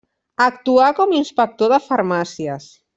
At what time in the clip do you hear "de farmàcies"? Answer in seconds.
1.77-2.71